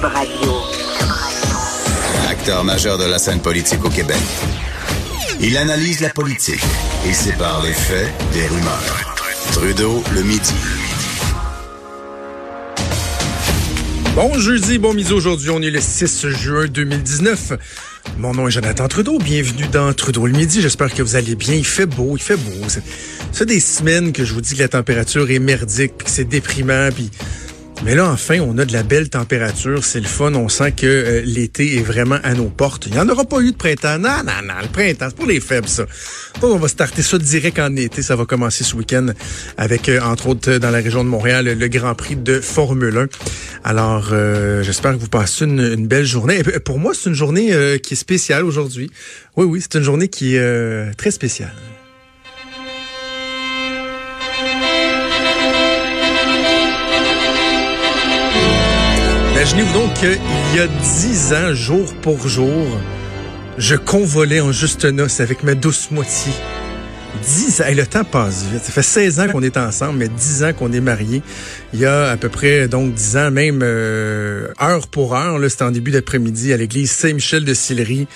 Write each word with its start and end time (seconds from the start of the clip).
Cube 0.00 0.10
Radio. 0.12 0.52
Acteur 2.28 2.64
majeur 2.64 2.96
de 2.96 3.04
la 3.04 3.18
scène 3.18 3.40
politique 3.40 3.84
au 3.84 3.90
Québec. 3.90 4.16
Il 5.40 5.56
analyse 5.56 6.00
la 6.00 6.10
politique 6.10 6.62
et 7.06 7.12
sépare 7.12 7.62
les 7.62 7.72
faits 7.72 8.10
des 8.32 8.46
rumeurs. 8.46 9.16
Trudeau 9.52 10.02
le 10.14 10.22
midi. 10.22 10.54
Bon 14.14 14.38
jeudi, 14.38 14.78
bon 14.78 14.94
midi 14.94 15.12
aujourd'hui. 15.12 15.50
On 15.50 15.60
est 15.60 15.70
le 15.70 15.80
6 15.80 16.28
juin 16.28 16.66
2019. 16.66 17.52
Mon 18.16 18.34
nom 18.34 18.48
est 18.48 18.52
Jonathan 18.52 18.88
Trudeau. 18.88 19.18
Bienvenue 19.18 19.66
dans 19.68 19.92
Trudeau 19.92 20.26
le 20.26 20.32
midi. 20.32 20.62
J'espère 20.62 20.94
que 20.94 21.02
vous 21.02 21.16
allez 21.16 21.34
bien. 21.34 21.54
Il 21.54 21.66
fait 21.66 21.86
beau, 21.86 22.16
il 22.16 22.22
fait 22.22 22.36
beau. 22.36 22.66
C'est 23.32 23.46
des 23.46 23.60
semaines 23.60 24.12
que 24.12 24.24
je 24.24 24.34
vous 24.34 24.40
dis 24.40 24.54
que 24.54 24.60
la 24.60 24.68
température 24.68 25.30
est 25.30 25.38
merdique, 25.38 25.92
puis 25.98 26.04
que 26.06 26.10
c'est 26.10 26.24
déprimant, 26.24 26.88
puis 26.94 27.10
mais 27.82 27.94
là, 27.94 28.10
enfin, 28.10 28.40
on 28.40 28.58
a 28.58 28.66
de 28.66 28.72
la 28.74 28.82
belle 28.82 29.08
température. 29.08 29.84
C'est 29.84 30.00
le 30.00 30.06
fun. 30.06 30.34
On 30.34 30.48
sent 30.50 30.72
que 30.72 30.86
euh, 30.86 31.22
l'été 31.24 31.76
est 31.78 31.82
vraiment 31.82 32.18
à 32.22 32.34
nos 32.34 32.50
portes. 32.50 32.86
Il 32.86 32.92
n'y 32.92 32.98
en 32.98 33.08
aura 33.08 33.24
pas 33.24 33.40
eu 33.40 33.52
de 33.52 33.56
printemps. 33.56 33.98
Non, 33.98 34.18
non, 34.24 34.42
non. 34.44 34.54
Le 34.60 34.68
printemps, 34.68 35.06
c'est 35.08 35.16
pour 35.16 35.26
les 35.26 35.40
faibles, 35.40 35.68
ça. 35.68 35.86
on 36.42 36.56
va 36.56 36.68
starter 36.68 37.02
ça 37.02 37.16
direct 37.16 37.58
en 37.58 37.74
été. 37.76 38.02
Ça 38.02 38.16
va 38.16 38.26
commencer 38.26 38.64
ce 38.64 38.76
week-end 38.76 39.06
avec, 39.56 39.88
euh, 39.88 40.00
entre 40.02 40.28
autres, 40.28 40.58
dans 40.58 40.70
la 40.70 40.78
région 40.78 41.04
de 41.04 41.08
Montréal, 41.08 41.46
le 41.46 41.68
Grand 41.68 41.94
Prix 41.94 42.16
de 42.16 42.40
Formule 42.40 42.98
1. 42.98 43.06
Alors, 43.64 44.10
euh, 44.12 44.62
j'espère 44.62 44.92
que 44.92 44.98
vous 44.98 45.08
passez 45.08 45.46
une, 45.46 45.86
belle 45.86 46.04
journée. 46.04 46.42
Pour 46.64 46.78
moi, 46.78 46.92
c'est 46.94 47.08
une 47.08 47.16
journée 47.16 47.80
qui 47.82 47.94
est 47.94 47.96
spéciale 47.96 48.44
aujourd'hui. 48.44 48.90
Oui, 49.36 49.46
oui, 49.46 49.60
c'est 49.62 49.78
une 49.78 49.84
journée 49.84 50.08
qui 50.08 50.36
est 50.36 50.94
très 50.96 51.10
spéciale. 51.10 51.52
Imaginez-vous 59.40 59.72
donc 59.72 59.94
qu'il 59.94 60.18
y 60.54 60.60
a 60.60 60.66
dix 60.66 61.32
ans, 61.32 61.54
jour 61.54 61.94
pour 62.02 62.28
jour, 62.28 62.66
je 63.56 63.74
convolais 63.74 64.40
en 64.40 64.52
juste 64.52 64.84
noces 64.84 65.20
avec 65.20 65.44
ma 65.44 65.54
douce 65.54 65.90
moitié. 65.90 66.30
Dix 67.22 67.62
ans, 67.62 67.64
et 67.66 67.74
le 67.74 67.86
temps 67.86 68.04
passe 68.04 68.44
vite. 68.44 68.62
Ça 68.62 68.70
fait 68.70 68.82
16 68.82 69.18
ans 69.20 69.28
qu'on 69.28 69.42
est 69.42 69.56
ensemble, 69.56 69.98
mais 69.98 70.08
dix 70.08 70.44
ans 70.44 70.52
qu'on 70.52 70.70
est 70.74 70.82
mariés. 70.82 71.22
Il 71.72 71.80
y 71.80 71.86
a 71.86 72.10
à 72.10 72.18
peu 72.18 72.28
près 72.28 72.68
donc 72.68 72.92
dix 72.92 73.16
ans, 73.16 73.30
même 73.30 73.60
euh, 73.62 74.48
heure 74.60 74.86
pour 74.88 75.16
heure, 75.16 75.40
c'était 75.48 75.64
en 75.64 75.70
début 75.70 75.90
d'après-midi 75.90 76.52
à 76.52 76.58
l'église 76.58 76.90
Saint-Michel 76.90 77.46
de 77.46 77.54
Sillery 77.54 78.08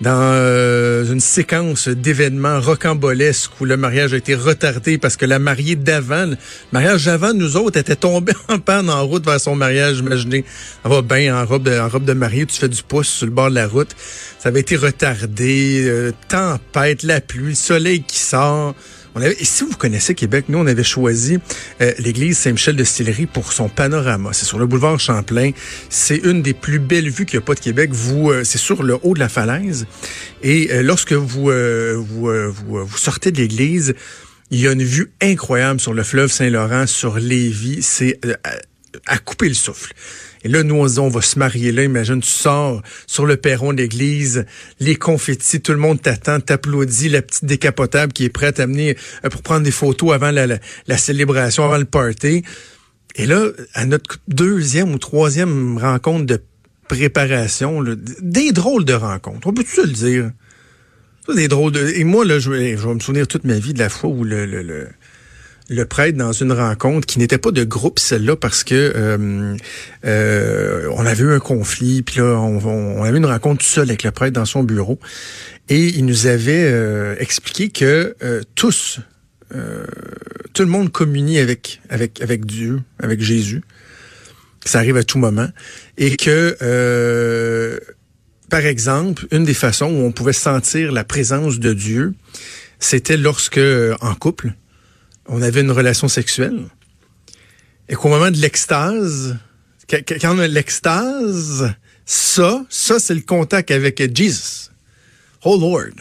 dans 0.00 0.32
euh, 0.32 1.04
une 1.04 1.20
séquence 1.20 1.88
d'événements 1.88 2.60
rocambolesques 2.60 3.52
où 3.60 3.66
le 3.66 3.76
mariage 3.76 4.14
a 4.14 4.16
été 4.16 4.34
retardé 4.34 4.96
parce 4.96 5.16
que 5.16 5.26
la 5.26 5.38
mariée 5.38 5.76
d'avant, 5.76 6.26
le 6.26 6.36
mariage 6.72 7.04
d'avant, 7.04 7.34
nous 7.34 7.56
autres, 7.56 7.78
était 7.78 7.96
tombée 7.96 8.32
en 8.48 8.58
panne 8.58 8.88
en 8.88 9.06
route 9.06 9.24
vers 9.24 9.40
son 9.40 9.54
mariage. 9.54 9.98
Imaginez, 9.98 10.44
elle 10.84 10.90
va 10.90 11.02
bien 11.02 11.36
en 11.36 11.44
robe, 11.44 11.64
de, 11.64 11.78
robe 11.78 12.04
de 12.04 12.14
mariée, 12.14 12.46
tu 12.46 12.58
fais 12.58 12.68
du 12.68 12.82
pouce 12.82 13.08
sur 13.08 13.26
le 13.26 13.32
bord 13.32 13.50
de 13.50 13.56
la 13.56 13.66
route. 13.66 13.94
Ça 14.38 14.48
avait 14.48 14.60
été 14.60 14.76
retardé, 14.76 15.84
euh, 15.86 16.12
tempête, 16.28 17.02
la 17.02 17.20
pluie, 17.20 17.50
le 17.50 17.54
soleil 17.54 18.02
qui 18.02 18.18
sort. 18.18 18.74
On 19.14 19.22
avait, 19.22 19.36
et 19.38 19.44
si 19.44 19.64
vous 19.64 19.76
connaissez 19.76 20.14
Québec, 20.14 20.46
nous, 20.48 20.58
on 20.58 20.66
avait 20.66 20.84
choisi 20.84 21.38
euh, 21.80 21.92
l'église 21.98 22.38
Saint-Michel 22.38 22.76
de 22.76 22.84
Sillery 22.84 23.26
pour 23.26 23.52
son 23.52 23.68
panorama. 23.68 24.30
C'est 24.32 24.44
sur 24.44 24.58
le 24.58 24.66
boulevard 24.66 25.00
Champlain. 25.00 25.50
C'est 25.88 26.18
une 26.18 26.42
des 26.42 26.54
plus 26.54 26.78
belles 26.78 27.10
vues 27.10 27.26
qu'il 27.26 27.38
n'y 27.38 27.42
a 27.42 27.46
pas 27.46 27.54
de 27.54 27.60
Québec. 27.60 27.90
Vous, 27.92 28.30
euh, 28.30 28.44
c'est 28.44 28.58
sur 28.58 28.82
le 28.82 28.98
haut 29.02 29.14
de 29.14 29.18
la 29.18 29.28
falaise. 29.28 29.86
Et 30.42 30.72
euh, 30.72 30.82
lorsque 30.82 31.12
vous, 31.12 31.50
vous, 31.50 32.30
vous, 32.30 32.86
vous, 32.86 32.98
sortez 32.98 33.32
de 33.32 33.38
l'église, 33.38 33.94
il 34.50 34.60
y 34.60 34.68
a 34.68 34.72
une 34.72 34.82
vue 34.82 35.10
incroyable 35.20 35.80
sur 35.80 35.94
le 35.94 36.02
fleuve 36.02 36.30
Saint-Laurent, 36.30 36.86
sur 36.86 37.18
Lévis. 37.18 37.82
C'est 37.82 38.20
à 39.06 39.18
couper 39.18 39.48
le 39.48 39.54
souffle. 39.54 39.92
Et 40.42 40.48
là, 40.48 40.62
nous, 40.62 40.74
on, 40.74 41.08
va 41.08 41.20
se 41.20 41.38
marier 41.38 41.70
là. 41.70 41.84
Imagine, 41.84 42.20
tu 42.20 42.30
sors 42.30 42.82
sur 43.06 43.26
le 43.26 43.36
perron 43.36 43.72
de 43.72 43.78
l'église, 43.78 44.46
les 44.78 44.96
confettis, 44.96 45.60
tout 45.60 45.72
le 45.72 45.78
monde 45.78 46.00
t'attend, 46.00 46.40
t'applaudit, 46.40 47.10
la 47.10 47.20
petite 47.20 47.44
décapotable 47.44 48.12
qui 48.12 48.24
est 48.24 48.30
prête 48.30 48.58
à 48.58 48.66
venir 48.66 48.94
euh, 49.24 49.28
pour 49.28 49.42
prendre 49.42 49.62
des 49.62 49.70
photos 49.70 50.12
avant 50.12 50.30
la, 50.30 50.96
célébration, 50.96 51.64
avant 51.64 51.78
le 51.78 51.84
party. 51.84 52.42
Et 53.16 53.26
là, 53.26 53.48
à 53.74 53.84
notre 53.84 54.18
deuxième 54.28 54.94
ou 54.94 54.98
troisième 54.98 55.76
rencontre 55.76 56.24
de 56.24 56.40
préparation, 56.88 57.84
des 58.20 58.52
drôles 58.52 58.84
de 58.84 58.94
rencontres. 58.94 59.46
On 59.46 59.52
peut-tu 59.52 59.82
le 59.82 59.92
dire? 59.92 60.30
Des 61.34 61.48
drôles 61.48 61.72
de... 61.72 61.86
Et 61.96 62.04
moi, 62.04 62.24
là, 62.24 62.38
je, 62.38 62.50
vais 62.50 62.76
me 62.76 62.98
souvenir 62.98 63.28
toute 63.28 63.44
ma 63.44 63.58
vie 63.58 63.74
de 63.74 63.78
la 63.78 63.88
fois 63.88 64.10
où 64.10 64.24
le 64.24 64.88
le 65.70 65.84
prêtre 65.84 66.18
dans 66.18 66.32
une 66.32 66.50
rencontre 66.50 67.06
qui 67.06 67.20
n'était 67.20 67.38
pas 67.38 67.52
de 67.52 67.62
groupe 67.62 68.00
celle-là 68.00 68.34
parce 68.34 68.64
que 68.64 68.74
euh, 68.74 69.56
euh, 70.04 70.88
on 70.96 71.06
avait 71.06 71.22
eu 71.22 71.32
un 71.32 71.38
conflit 71.38 72.02
puis 72.02 72.18
là 72.18 72.24
on, 72.40 72.58
on, 72.58 73.04
avait 73.04 73.18
une 73.18 73.26
rencontre 73.26 73.64
tout 73.64 73.70
seul 73.70 73.88
avec 73.88 74.02
le 74.02 74.10
prêtre 74.10 74.34
dans 74.34 74.44
son 74.44 74.64
bureau. 74.64 74.98
Et 75.68 75.86
il 75.86 76.04
nous 76.04 76.26
avait 76.26 76.64
euh, 76.64 77.14
expliqué 77.20 77.70
que 77.70 78.16
tous 78.56 79.00
tout 80.52 80.62
le 80.62 80.68
monde 80.68 80.92
communie 80.92 81.38
avec 81.38 81.80
avec 81.88 82.20
avec 82.20 82.46
Dieu 82.46 82.80
avec 82.98 83.20
Jésus. 83.20 83.62
Ça 84.64 84.78
arrive 84.78 84.96
à 84.96 85.04
tout 85.04 85.18
moment. 85.18 85.48
Et 85.98 86.16
que 86.16 86.56
par 88.48 88.66
exemple 88.66 89.26
une 89.30 89.44
des 89.44 89.54
façons 89.54 89.86
où 89.86 90.04
on 90.04 90.10
pouvait 90.10 90.32
sentir 90.32 90.90
la 90.90 91.04
présence 91.04 91.60
de 91.60 91.72
Dieu 91.72 92.14
c'était 92.80 93.16
lorsque 93.16 93.60
en 94.00 94.14
couple 94.16 94.52
on 95.30 95.42
avait 95.42 95.60
une 95.60 95.70
relation 95.70 96.08
sexuelle 96.08 96.66
et 97.88 97.94
qu'au 97.94 98.08
moment 98.08 98.30
de 98.30 98.36
l'extase, 98.36 99.36
quand 99.88 100.34
on 100.34 100.38
a 100.38 100.46
l'extase, 100.46 101.72
ça, 102.04 102.64
ça, 102.68 102.98
c'est 102.98 103.14
le 103.14 103.22
contact 103.22 103.70
avec 103.70 103.98
Jesus. 104.14 104.70
Oh 105.44 105.58
Lord. 105.58 105.94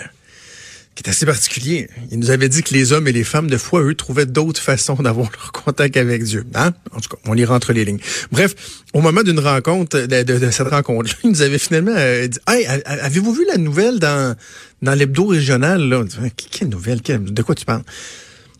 Qui 0.95 1.03
est 1.03 1.09
assez 1.09 1.25
particulier. 1.25 1.89
Il 2.11 2.19
nous 2.19 2.29
avait 2.29 2.49
dit 2.49 2.61
que 2.61 2.73
les 2.73 2.91
hommes 2.91 3.07
et 3.07 3.11
les 3.11 3.23
femmes, 3.23 3.47
de 3.47 3.57
fois, 3.57 3.81
eux, 3.81 3.95
trouvaient 3.95 4.25
d'autres 4.25 4.61
façons 4.61 4.95
d'avoir 4.95 5.31
leur 5.31 5.51
contact 5.51 5.97
avec 5.97 6.23
Dieu. 6.23 6.45
Hein? 6.53 6.73
En 6.91 6.99
tout 6.99 7.09
cas, 7.09 7.17
on 7.25 7.37
y 7.37 7.45
rentre 7.45 7.73
les 7.73 7.85
lignes. 7.85 8.01
Bref, 8.31 8.53
au 8.93 9.01
moment 9.01 9.23
d'une 9.23 9.39
rencontre, 9.39 9.99
de, 9.99 10.51
cette 10.51 10.67
rencontre 10.67 11.15
il 11.23 11.29
nous 11.31 11.41
avait 11.41 11.57
finalement 11.57 11.95
euh, 11.95 12.27
dit, 12.27 12.39
hey, 12.47 12.67
avez-vous 12.85 13.33
vu 13.33 13.45
la 13.47 13.57
nouvelle 13.57 13.99
dans, 13.99 14.35
dans 14.81 14.93
l'hebdo 14.93 15.25
régional, 15.25 15.81
là? 15.87 16.03
Quelle 16.51 16.69
nouvelle? 16.69 17.01
de 17.01 17.41
quoi 17.41 17.55
tu 17.55 17.65
parles? 17.65 17.83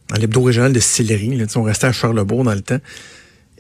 Dans 0.10 0.18
l'hebdo 0.18 0.42
régional 0.42 0.74
de 0.74 0.80
Sillery. 0.80 1.36
Là, 1.36 1.46
on 1.56 1.64
restait 1.64 1.88
à 1.88 1.92
Charlebourg 1.92 2.44
dans 2.44 2.54
le 2.54 2.62
temps. 2.62 2.80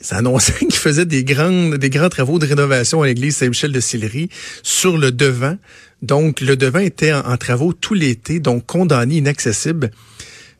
Ça 0.02 0.18
annonçait 0.18 0.54
qu'il 0.60 0.74
faisait 0.74 1.06
des 1.06 1.24
grands, 1.24 1.70
des 1.70 1.90
grands 1.90 2.10
travaux 2.10 2.40
de 2.40 2.46
rénovation 2.46 3.02
à 3.02 3.08
l'église 3.08 3.38
Saint-Michel 3.38 3.72
de 3.72 3.80
Sillery 3.80 4.30
sur 4.64 4.98
le 4.98 5.12
devant. 5.12 5.58
Donc, 6.02 6.42
le 6.42 6.56
devant 6.56 6.80
était 6.80 7.14
en, 7.14 7.38
travaux 7.38 7.74
tout 7.74 7.94
l'été, 7.94 8.40
donc 8.40 8.66
condamné, 8.66 9.18
inaccessible. 9.18 9.92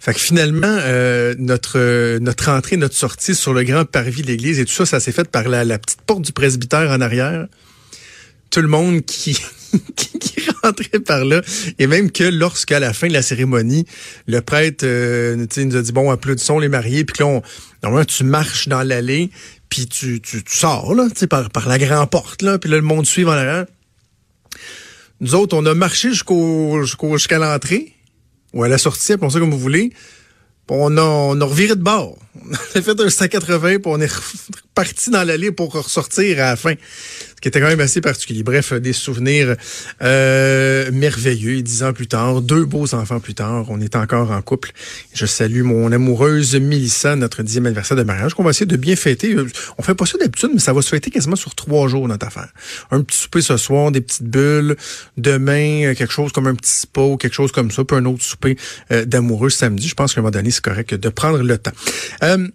Fait 0.02 0.14
que 0.14 0.20
finalement, 0.20 0.68
euh, 0.68 1.36
notre 1.38 2.20
notre 2.20 2.50
entrée, 2.50 2.78
notre 2.78 2.96
sortie 2.96 3.36
sur 3.36 3.54
le 3.54 3.64
grand 3.64 3.84
parvis 3.84 4.22
de 4.22 4.28
l'église 4.28 4.60
et 4.60 4.66
tout 4.66 4.72
ça, 4.72 4.86
ça 4.86 5.00
s'est 5.02 5.12
fait 5.12 5.30
par 5.30 5.50
la, 5.50 5.66
la 5.66 5.78
petite 5.78 6.02
porte 6.02 6.22
du 6.22 6.32
presbytère 6.32 6.90
en 6.90 7.02
arrière. 7.02 7.48
Tout 8.50 8.62
le 8.62 8.70
monde 8.70 9.04
qui 9.06 9.38
qui, 9.96 10.10
rentrait 10.64 11.00
par 11.00 11.26
là. 11.26 11.42
Et 11.78 11.88
même 11.88 12.12
que 12.12 12.24
lorsqu'à 12.24 12.80
la 12.80 12.94
fin 12.94 13.08
de 13.08 13.14
la 13.14 13.22
cérémonie, 13.22 13.86
le 14.28 14.42
prêtre 14.42 14.86
euh, 14.86 15.36
nous 15.36 15.76
a 15.76 15.82
dit, 15.82 15.92
bon, 15.92 16.12
applaudissons 16.12 16.60
les 16.60 16.70
mariés, 16.70 17.06
puis 17.06 17.24
là, 17.24 17.42
normalement, 17.84 18.06
tu 18.06 18.24
marches 18.24 18.68
dans 18.68 18.84
l'allée, 18.84 19.30
puis 19.70 19.88
tu, 19.88 20.22
tu, 20.22 20.44
tu, 20.44 20.56
sors 20.56 20.94
là, 20.96 21.08
par, 21.30 21.50
par 21.50 21.68
la 21.68 21.78
grande 21.78 22.10
porte, 22.10 22.42
là, 22.42 22.58
puis 22.58 22.70
là, 22.70 22.78
le 22.78 22.84
monde 22.84 23.06
suit 23.06 23.26
en 23.26 23.30
arrière. 23.30 23.66
Nous 25.22 25.36
autres, 25.36 25.56
on 25.58 25.66
a 25.66 25.74
marché 25.74 26.10
jusqu'au 26.10 26.82
jusqu'à 26.84 27.40
l'entrée, 27.40 27.94
ou 28.54 28.64
à 28.64 28.70
la 28.70 28.78
sortie, 28.78 29.14
appelons 29.14 29.30
ça 29.30 29.40
comme 29.40 29.52
vous 29.52 29.60
voulez. 29.60 29.92
On 30.72 30.98
a, 30.98 31.02
on 31.02 31.42
a 31.42 31.46
reviré 31.46 31.76
de 31.76 31.82
bord. 31.82 32.18
On 32.76 32.80
a 32.80 32.82
fait 32.82 33.00
un 33.00 33.10
180, 33.10 33.80
puis 33.80 33.82
on 33.86 34.00
est 34.00 34.12
reparti 34.78 35.10
dans 35.10 35.24
l'allée 35.24 35.52
pour 35.52 35.74
ressortir 35.74 36.38
à 36.40 36.52
la 36.52 36.56
fin 36.56 36.76
qui 37.42 37.48
était 37.48 37.60
quand 37.60 37.68
même 37.68 37.80
assez 37.80 38.02
particulier. 38.02 38.44
Bref, 38.44 38.74
des 38.74 38.94
souvenirs 38.94 39.56
euh, 40.02 40.92
merveilleux. 40.92 41.62
Dix 41.62 41.84
ans 41.84 41.94
plus 41.94 42.08
tard, 42.08 42.42
deux 42.42 42.66
beaux 42.66 42.94
enfants 42.96 43.20
plus 43.20 43.34
tard, 43.34 43.66
on 43.70 43.80
est 43.82 43.96
encore 43.96 44.32
en 44.32 44.42
couple. 44.42 44.72
Je 45.14 45.26
salue 45.26 45.64
mon 45.64 45.92
amoureuse 45.92 46.56
Mélissa, 46.56 47.16
notre 47.16 47.44
dixième 47.44 47.66
anniversaire 47.66 47.98
de 47.98 48.04
mariage, 48.04 48.34
qu'on 48.34 48.44
va 48.44 48.52
essayer 48.52 48.66
de 48.66 48.78
bien 48.78 48.96
fêter. 48.96 49.36
On 49.78 49.84
fait 49.84 49.96
pas 49.96 50.06
ça 50.06 50.18
d'habitude, 50.18 50.52
mais 50.54 50.60
ça 50.60 50.74
va 50.74 50.82
se 50.82 50.90
fêter 50.90 51.12
quasiment 51.12 51.36
sur 51.36 51.56
trois 51.56 51.88
jours, 51.88 52.08
notre 52.08 52.28
affaire. 52.28 52.50
Un 52.92 53.02
petit 53.02 53.18
souper 53.18 53.42
ce 53.42 53.58
soir, 53.58 53.92
des 53.92 54.02
petites 54.02 54.24
bulles. 54.24 54.76
Demain, 55.18 55.94
quelque 55.96 56.14
chose 56.14 56.32
comme 56.32 56.48
un 56.48 56.56
petit 56.56 56.72
spa 56.72 57.02
ou 57.02 57.18
quelque 57.18 57.34
chose 57.34 57.52
comme 57.52 57.72
ça, 57.72 57.84
puis 57.84 57.98
un 57.98 58.06
autre 58.06 58.24
souper 58.24 58.58
euh, 58.92 59.06
d'amoureux 59.06 59.50
samedi. 59.50 59.88
Je 59.88 59.96
pense 59.96 60.14
qu'à 60.14 60.22
un 60.22 60.24
moment 60.24 60.32
donné, 60.32 60.52
c'est 60.52 60.64
correct 60.64 60.94
de 60.94 61.10
prendre 61.10 61.40
le 61.40 61.58
temps. 61.58 61.72
Euh, 62.24 62.48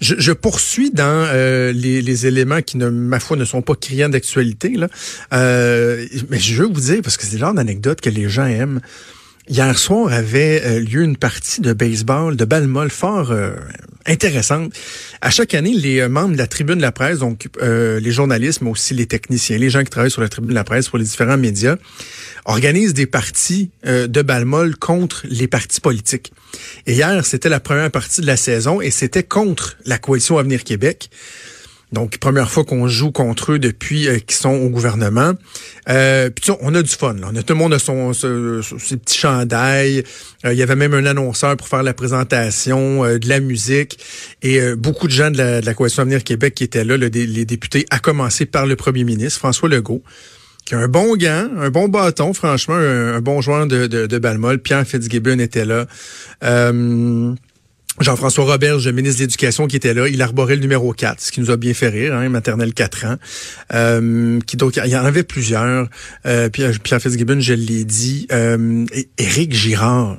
je, 0.00 0.32
poursuis 0.32 0.90
dans 0.90 1.26
euh, 1.28 1.72
les, 1.72 2.26
éléments 2.26 2.62
qui, 2.62 2.76
ne, 2.76 2.88
ma 2.88 3.20
foi, 3.20 3.36
ne 3.36 3.44
sont 3.44 3.62
pas 3.62 3.74
criants 3.74 4.08
d'actualité. 4.08 4.76
Euh, 5.32 6.06
mais 6.28 6.38
je 6.38 6.62
veux 6.62 6.68
vous 6.68 6.80
dire, 6.80 7.00
parce 7.02 7.16
que 7.16 7.24
c'est 7.24 7.38
genre 7.38 7.54
d'anecdote 7.54 8.00
que 8.00 8.10
les 8.10 8.28
gens 8.28 8.46
aiment. 8.46 8.80
Hier 9.48 9.78
soir 9.78 10.12
avait 10.12 10.62
euh, 10.64 10.80
lieu 10.80 11.02
une 11.02 11.16
partie 11.16 11.62
de 11.62 11.72
baseball, 11.72 12.36
de 12.36 12.44
balle 12.44 12.66
molle 12.66 12.90
fort 12.90 13.34
intéressante. 14.06 14.72
À 15.20 15.30
chaque 15.30 15.54
année, 15.54 15.72
les 15.72 16.06
membres 16.08 16.32
de 16.32 16.38
la 16.38 16.46
tribune 16.46 16.76
de 16.76 16.82
la 16.82 16.92
presse, 16.92 17.18
donc 17.18 17.48
les 17.60 18.10
journalistes, 18.10 18.62
mais 18.62 18.70
aussi 18.70 18.94
les 18.94 19.06
techniciens, 19.06 19.58
les 19.58 19.70
gens 19.70 19.82
qui 19.82 19.90
travaillent 19.90 20.10
sur 20.10 20.22
la 20.22 20.28
tribune 20.28 20.50
de 20.50 20.54
la 20.54 20.64
presse 20.64 20.88
pour 20.88 20.98
les 20.98 21.04
différents 21.04 21.36
médias, 21.38 21.76
organisent 22.44 22.94
des 22.94 23.06
parties 23.06 23.70
de 23.84 24.22
balmol 24.22 24.76
contre 24.76 25.26
les 25.28 25.48
partis 25.48 25.80
politiques. 25.80 26.32
Et 26.86 26.94
hier, 26.94 27.24
c'était 27.26 27.48
la 27.48 27.60
première 27.60 27.90
partie 27.90 28.20
de 28.20 28.26
la 28.26 28.36
saison 28.36 28.80
et 28.80 28.90
c'était 28.90 29.22
contre 29.22 29.76
la 29.84 29.98
coalition 29.98 30.38
Avenir 30.38 30.64
Québec. 30.64 31.10
Donc, 31.90 32.18
première 32.18 32.50
fois 32.50 32.64
qu'on 32.64 32.86
joue 32.86 33.10
contre 33.12 33.52
eux 33.52 33.58
depuis 33.58 34.08
euh, 34.08 34.18
qu'ils 34.18 34.36
sont 34.36 34.50
au 34.50 34.68
gouvernement. 34.68 35.32
Euh, 35.88 36.28
puis 36.28 36.52
on 36.60 36.74
a 36.74 36.82
du 36.82 36.90
fun. 36.90 37.16
On 37.22 37.34
a 37.34 37.42
tout 37.42 37.54
le 37.54 37.58
monde 37.58 37.72
a 37.72 37.78
son, 37.78 38.12
ses 38.12 38.96
petits 38.98 39.16
chandails. 39.16 40.04
Euh, 40.44 40.52
il 40.52 40.58
y 40.58 40.62
avait 40.62 40.76
même 40.76 40.92
un 40.92 41.06
annonceur 41.06 41.56
pour 41.56 41.66
faire 41.66 41.82
la 41.82 41.94
présentation, 41.94 43.04
de 43.04 43.28
la 43.28 43.40
musique. 43.40 43.98
Et 44.42 44.60
beaucoup 44.74 45.06
de 45.06 45.12
gens 45.12 45.30
de 45.30 45.64
la 45.64 45.74
Coalition 45.74 46.02
Avenir 46.02 46.24
Québec 46.24 46.54
qui 46.54 46.64
étaient 46.64 46.84
là, 46.84 46.96
les 46.96 47.44
députés, 47.44 47.86
à 47.90 47.98
commencer 47.98 48.44
par 48.44 48.66
le 48.66 48.76
premier 48.76 49.04
ministre, 49.04 49.38
François 49.38 49.68
Legault 49.68 50.02
qui 50.68 50.74
un 50.74 50.86
bon 50.86 51.16
gant, 51.16 51.48
un 51.56 51.70
bon 51.70 51.88
bâton, 51.88 52.34
franchement, 52.34 52.74
un, 52.74 53.22
bon 53.22 53.40
joueur 53.40 53.66
de, 53.66 53.86
de, 53.86 54.06
de 54.06 54.18
Balmol. 54.18 54.58
Pierre 54.58 54.86
Fitzgibbon 54.86 55.38
était 55.38 55.64
là. 55.64 55.86
Euh, 56.44 57.32
Jean-François 58.00 58.44
Roberge, 58.44 58.86
ministre 58.88 59.20
de 59.20 59.22
l'Éducation, 59.24 59.66
qui 59.66 59.76
était 59.76 59.94
là, 59.94 60.06
il 60.08 60.20
arborait 60.20 60.56
le 60.56 60.60
numéro 60.60 60.92
4, 60.92 61.22
ce 61.22 61.32
qui 61.32 61.40
nous 61.40 61.50
a 61.50 61.56
bien 61.56 61.72
fait 61.72 61.88
rire, 61.88 62.14
hein, 62.14 62.28
maternelle 62.28 62.74
4 62.74 63.06
ans. 63.06 63.16
Euh, 63.72 64.40
qui, 64.46 64.58
donc, 64.58 64.76
il 64.76 64.90
y 64.90 64.96
en 64.96 65.06
avait 65.06 65.22
plusieurs. 65.22 65.88
Euh, 66.26 66.50
Pierre, 66.50 66.78
Pierre 66.80 67.00
Fitzgibbon, 67.00 67.40
je 67.40 67.54
l'ai 67.54 67.84
dit. 67.84 68.26
Euh, 68.30 68.84
Éric 69.16 69.54
Girard, 69.54 70.18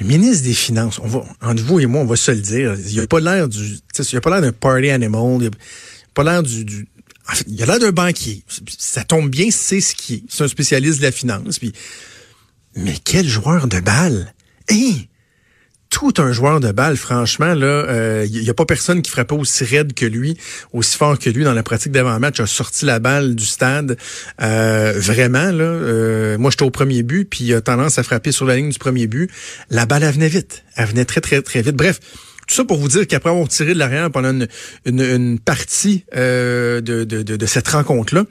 le 0.00 0.06
ministre 0.06 0.44
des 0.44 0.54
Finances, 0.54 0.98
on 1.04 1.08
va, 1.08 1.24
entre 1.42 1.62
vous 1.62 1.78
et 1.78 1.84
moi, 1.84 2.00
on 2.00 2.06
va 2.06 2.16
se 2.16 2.30
le 2.30 2.40
dire, 2.40 2.74
il 2.88 3.00
a 3.00 3.06
pas 3.06 3.20
l'air 3.20 3.48
du, 3.48 3.60
il 3.98 4.16
a 4.16 4.20
pas 4.22 4.30
l'air 4.30 4.40
d'un 4.40 4.52
party 4.52 4.88
animal, 4.88 5.42
il 5.42 5.48
a 5.48 5.50
pas 6.14 6.24
l'air 6.24 6.42
du, 6.42 6.64
du 6.64 6.86
il 7.46 7.62
a 7.62 7.66
l'air 7.66 7.78
d'un 7.78 7.92
banquier. 7.92 8.42
Ça 8.78 9.04
tombe 9.04 9.30
bien, 9.30 9.48
c'est 9.50 9.80
ce 9.80 9.94
qui 9.94 10.14
est. 10.14 10.22
C'est 10.28 10.44
un 10.44 10.48
spécialiste 10.48 10.98
de 10.98 11.04
la 11.04 11.12
finance. 11.12 11.58
Puis, 11.58 11.72
mais 12.74 12.96
quel 13.04 13.26
joueur 13.26 13.66
de 13.66 13.80
balle! 13.80 14.32
Hey! 14.68 15.08
tout 15.90 16.12
un 16.18 16.32
joueur 16.32 16.60
de 16.60 16.70
balle, 16.70 16.96
franchement, 16.96 17.54
là, 17.54 17.84
il 18.24 18.36
euh, 18.36 18.42
y 18.42 18.50
a 18.50 18.54
pas 18.54 18.66
personne 18.66 19.00
qui 19.02 19.10
frappait 19.10 19.34
aussi 19.34 19.64
raide 19.64 19.94
que 19.94 20.04
lui, 20.04 20.36
aussi 20.72 20.96
fort 20.96 21.18
que 21.18 21.30
lui 21.30 21.44
dans 21.44 21.54
la 21.54 21.62
pratique 21.62 21.92
d'avant-match, 21.92 22.40
a 22.40 22.46
sorti 22.46 22.84
la 22.84 22.98
balle 22.98 23.34
du 23.34 23.46
stade. 23.46 23.96
Euh, 24.40 24.92
vraiment, 24.96 25.50
là, 25.50 25.64
euh, 25.64 26.38
moi 26.38 26.50
j'étais 26.50 26.64
au 26.64 26.70
premier 26.70 27.02
but, 27.02 27.24
puis 27.24 27.44
il 27.44 27.54
a 27.54 27.60
tendance 27.60 27.98
à 27.98 28.02
frapper 28.02 28.32
sur 28.32 28.44
la 28.44 28.56
ligne 28.56 28.70
du 28.70 28.78
premier 28.78 29.06
but. 29.06 29.30
La 29.70 29.86
balle, 29.86 30.02
elle 30.02 30.12
venait 30.12 30.28
vite. 30.28 30.64
Elle 30.76 30.86
venait 30.86 31.04
très, 31.04 31.20
très, 31.20 31.40
très 31.40 31.62
vite. 31.62 31.76
Bref, 31.76 32.00
tout 32.48 32.54
ça 32.54 32.64
pour 32.64 32.78
vous 32.78 32.88
dire 32.88 33.06
qu'après 33.06 33.28
avoir 33.30 33.46
tiré 33.46 33.74
de 33.74 33.78
l'arrière 33.78 34.10
pendant 34.10 34.46
une, 34.86 35.38
partie 35.38 36.04
euh, 36.16 36.80
de, 36.80 37.46
cette 37.46 37.68
rencontre-là, 37.68 38.24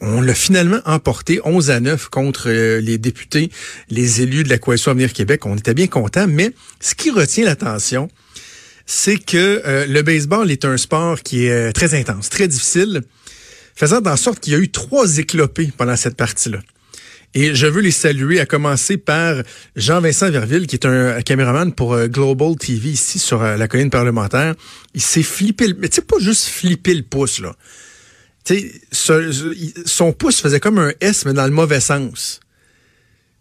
on 0.00 0.20
l'a 0.20 0.34
finalement 0.34 0.80
emporté 0.84 1.40
11 1.42 1.70
à 1.70 1.80
9 1.80 2.08
contre 2.10 2.50
euh, 2.50 2.80
les 2.80 2.98
députés, 2.98 3.50
les 3.88 4.20
élus 4.20 4.44
de 4.44 4.50
la 4.50 4.58
Coalition 4.58 4.90
Avenir 4.90 5.14
Québec. 5.14 5.46
On 5.46 5.56
était 5.56 5.72
bien 5.72 5.86
contents, 5.86 6.26
mais 6.28 6.52
ce 6.80 6.94
qui 6.94 7.10
retient 7.10 7.46
l'attention, 7.46 8.08
c'est 8.84 9.16
que 9.16 9.62
euh, 9.66 9.86
le 9.86 10.02
baseball 10.02 10.50
est 10.50 10.66
un 10.66 10.76
sport 10.76 11.22
qui 11.22 11.46
est 11.46 11.72
très 11.72 11.98
intense, 11.98 12.28
très 12.28 12.48
difficile, 12.48 13.00
faisant 13.74 14.02
en 14.04 14.16
sorte 14.16 14.40
qu'il 14.40 14.52
y 14.52 14.56
a 14.56 14.58
eu 14.58 14.70
trois 14.70 15.16
éclopés 15.16 15.72
pendant 15.74 15.96
cette 15.96 16.16
partie-là. 16.16 16.58
Et 17.34 17.54
je 17.54 17.66
veux 17.66 17.80
les 17.80 17.90
saluer, 17.90 18.40
à 18.40 18.46
commencer 18.46 18.98
par 18.98 19.42
Jean-Vincent 19.74 20.30
Verville, 20.30 20.66
qui 20.66 20.76
est 20.76 20.86
un 20.86 21.22
caméraman 21.22 21.72
pour 21.72 21.94
euh, 21.94 22.06
Global 22.06 22.56
TV 22.56 22.90
ici 22.90 23.18
sur 23.18 23.42
euh, 23.42 23.56
la 23.56 23.68
colline 23.68 23.90
parlementaire. 23.90 24.54
Il 24.94 25.00
s'est 25.00 25.22
flippé, 25.22 25.68
le... 25.68 25.74
mais 25.78 25.88
tu 25.88 25.96
sais, 25.96 26.02
pas 26.02 26.18
juste 26.18 26.46
flipper 26.46 26.94
le 26.94 27.02
pouce, 27.02 27.40
là. 27.40 27.54
Tu 28.44 28.72
sais, 28.90 29.72
son 29.86 30.12
pouce 30.12 30.40
faisait 30.40 30.60
comme 30.60 30.78
un 30.78 30.92
S, 31.00 31.24
mais 31.24 31.32
dans 31.32 31.44
le 31.44 31.52
mauvais 31.52 31.80
sens. 31.80 32.40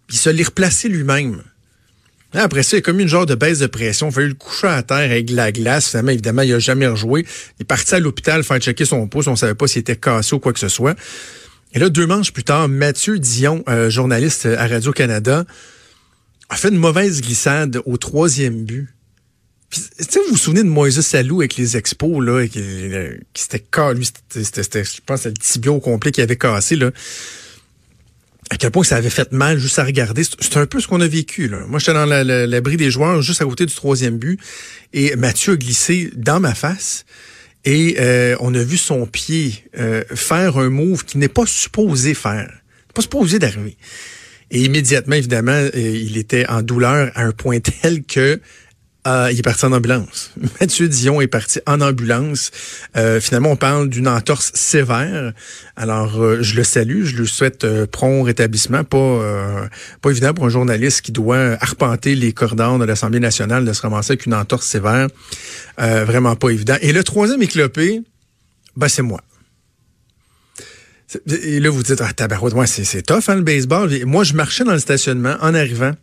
Il 0.09 0.15
se 0.15 0.29
l'est 0.29 0.43
replacé 0.43 0.87
lui-même. 0.89 1.41
Après 2.33 2.63
ça, 2.63 2.77
il 2.77 2.79
a 2.79 2.81
comme 2.81 2.99
une 2.99 3.07
genre 3.07 3.25
de 3.25 3.35
baisse 3.35 3.59
de 3.59 3.67
pression. 3.67 4.07
Il 4.07 4.09
a 4.11 4.13
fallu 4.13 4.27
le 4.29 4.33
coucher 4.35 4.67
à 4.67 4.83
terre 4.83 5.11
avec 5.11 5.29
la 5.31 5.51
glace. 5.51 5.89
Finalement, 5.89 6.11
évidemment, 6.11 6.41
il 6.43 6.53
a 6.53 6.59
jamais 6.59 6.87
rejoué. 6.87 7.25
Il 7.59 7.63
est 7.63 7.65
parti 7.65 7.95
à 7.95 7.99
l'hôpital 7.99 8.43
faire 8.43 8.59
checker 8.59 8.85
son 8.85 9.07
pouce. 9.07 9.27
On 9.27 9.35
savait 9.35 9.55
pas 9.55 9.67
s'il 9.67 9.81
était 9.81 9.97
cassé 9.97 10.35
ou 10.35 10.39
quoi 10.39 10.53
que 10.53 10.59
ce 10.59 10.69
soit. 10.69 10.95
Et 11.73 11.79
là, 11.79 11.89
deux 11.89 12.05
manches 12.05 12.33
plus 12.33 12.43
tard, 12.43 12.67
Mathieu 12.67 13.17
Dion, 13.17 13.63
euh, 13.69 13.89
journaliste 13.89 14.45
à 14.45 14.67
Radio-Canada, 14.67 15.45
a 16.49 16.55
fait 16.57 16.67
une 16.67 16.77
mauvaise 16.77 17.21
glissade 17.21 17.81
au 17.85 17.97
troisième 17.97 18.65
but. 18.65 18.89
Puis, 19.69 19.81
vous 19.97 20.31
vous 20.31 20.37
souvenez 20.37 20.63
de 20.63 20.67
Moïse 20.67 20.99
Salou 20.99 21.39
avec 21.39 21.55
les 21.55 21.77
expos, 21.77 22.21
là, 22.21 22.45
qui, 22.45 22.59
euh, 22.59 23.15
qui 23.33 23.43
s'était 23.43 23.63
lui, 23.93 24.05
c'était, 24.29 24.83
je 24.83 24.99
pense, 25.05 25.25
le 25.25 25.33
tibia 25.33 25.71
au 25.71 25.79
complet 25.79 26.11
qui 26.11 26.21
avait 26.21 26.35
cassé, 26.35 26.75
là. 26.75 26.91
À 28.49 28.57
quel 28.57 28.69
point 28.69 28.83
ça 28.83 28.97
avait 28.97 29.09
fait 29.09 29.31
mal 29.31 29.57
juste 29.59 29.79
à 29.79 29.85
regarder. 29.85 30.23
C'est 30.25 30.57
un 30.57 30.65
peu 30.65 30.81
ce 30.81 30.87
qu'on 30.89 30.99
a 30.99 31.07
vécu, 31.07 31.47
là. 31.47 31.59
Moi, 31.69 31.79
j'étais 31.79 31.93
dans 31.93 32.05
l'abri 32.05 32.75
des 32.75 32.91
joueurs, 32.91 33.21
juste 33.21 33.41
à 33.41 33.45
côté 33.45 33.65
du 33.65 33.73
troisième 33.73 34.17
but, 34.17 34.37
et 34.91 35.15
Mathieu 35.15 35.53
a 35.53 35.55
glissé 35.55 36.11
dans 36.17 36.41
ma 36.41 36.53
face. 36.53 37.05
Et 37.63 37.97
euh, 37.99 38.35
on 38.39 38.53
a 38.55 38.63
vu 38.63 38.77
son 38.77 39.05
pied 39.05 39.63
euh, 39.77 40.03
faire 40.13 40.57
un 40.57 40.69
move 40.69 41.05
qui 41.05 41.17
n'est 41.17 41.27
pas 41.27 41.45
supposé 41.45 42.13
faire, 42.13 42.51
pas 42.93 43.01
supposé 43.01 43.37
d'arriver. 43.37 43.77
Et 44.49 44.63
immédiatement, 44.63 45.15
évidemment, 45.15 45.51
euh, 45.51 45.71
il 45.73 46.17
était 46.17 46.47
en 46.47 46.61
douleur 46.61 47.11
à 47.15 47.23
un 47.23 47.31
point 47.31 47.59
tel 47.81 48.03
que 48.03 48.39
euh, 49.07 49.29
il 49.31 49.39
est 49.39 49.43
parti 49.43 49.65
en 49.65 49.71
ambulance. 49.71 50.31
Mathieu 50.61 50.87
Dion 50.87 51.21
est 51.21 51.27
parti 51.27 51.59
en 51.65 51.81
ambulance. 51.81 52.51
Euh, 52.95 53.19
finalement, 53.19 53.51
on 53.51 53.55
parle 53.55 53.89
d'une 53.89 54.07
entorse 54.07 54.51
sévère. 54.53 55.33
Alors, 55.75 56.21
euh, 56.21 56.43
je 56.43 56.55
le 56.55 56.63
salue, 56.63 57.05
je 57.05 57.15
lui 57.15 57.27
souhaite 57.27 57.65
prompt 57.87 58.21
rétablissement. 58.21 58.83
Pas, 58.83 59.69
pas 60.01 60.11
évident 60.11 60.33
pour 60.35 60.45
un 60.45 60.49
journaliste 60.49 61.01
qui 61.01 61.11
doit 61.11 61.57
arpenter 61.61 62.13
les 62.13 62.31
cordons 62.31 62.77
de 62.77 62.85
l'Assemblée 62.85 63.19
nationale 63.19 63.65
de 63.65 63.73
se 63.73 63.81
ramasser 63.81 64.11
avec 64.11 64.27
une 64.27 64.35
entorse 64.35 64.67
sévère. 64.67 65.07
vraiment 65.77 66.35
pas 66.35 66.49
évident. 66.49 66.75
Et 66.81 66.93
le 66.93 67.03
troisième 67.03 67.41
éclopé, 67.41 68.01
ben, 68.77 68.87
c'est 68.87 69.01
moi. 69.01 69.21
Et 71.27 71.59
là, 71.59 71.69
vous 71.71 71.81
dites, 71.81 72.01
ah, 72.01 72.13
tabarouette, 72.13 72.53
moi, 72.53 72.67
c'est 72.67 73.01
tough, 73.01 73.23
hein, 73.27 73.35
le 73.35 73.41
baseball. 73.41 73.89
Moi, 74.05 74.23
je 74.23 74.33
marchais 74.33 74.63
dans 74.63 74.73
le 74.73 74.79
stationnement 74.79 75.35
en 75.41 75.55
arrivant 75.55 75.93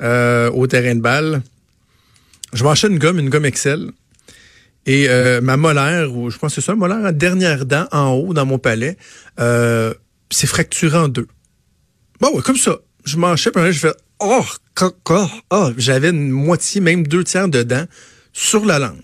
au 0.00 0.66
terrain 0.68 0.94
de 0.94 1.00
balle 1.00 1.42
je 2.52 2.64
m'enchaîne 2.64 2.92
une 2.92 2.98
gomme, 2.98 3.18
une 3.18 3.30
gomme 3.30 3.44
Excel. 3.44 3.90
Et 4.84 5.08
euh, 5.08 5.40
ma 5.40 5.56
molaire, 5.56 6.12
ou 6.14 6.30
je 6.30 6.38
pense 6.38 6.54
que 6.54 6.60
c'est 6.60 6.66
ça, 6.66 6.74
molaire 6.74 7.12
dernière 7.12 7.66
dent 7.66 7.86
en 7.92 8.10
haut 8.10 8.34
dans 8.34 8.46
mon 8.46 8.58
palais, 8.58 8.96
euh, 9.38 9.94
c'est 10.30 10.48
fracturé 10.48 10.98
en 10.98 11.08
deux. 11.08 11.28
Bon, 12.20 12.34
ouais, 12.34 12.42
comme 12.42 12.56
ça. 12.56 12.78
Je 13.04 13.16
m'enchaîne, 13.16 13.52
puis 13.52 13.72
je 13.72 13.78
fais 13.78 13.94
oh, 14.20 14.44
oh, 14.80 15.26
oh, 15.50 15.70
j'avais 15.76 16.10
une 16.10 16.30
moitié, 16.30 16.80
même 16.80 17.06
deux 17.06 17.24
tiers 17.24 17.48
de 17.48 17.62
dents 17.62 17.86
sur 18.32 18.64
la 18.64 18.78
langue. 18.78 19.02